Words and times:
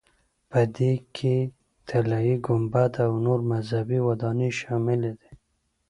په 0.49 0.59
دې 0.77 0.93
کې 1.15 1.35
طلایي 1.87 2.35
ګنبده 2.45 3.01
او 3.07 3.11
نورې 3.25 3.45
مذهبي 3.53 3.99
ودانۍ 4.07 4.49
شاملې 4.59 5.11
دي. 5.19 5.29